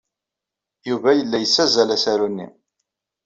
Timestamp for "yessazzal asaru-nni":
1.39-2.47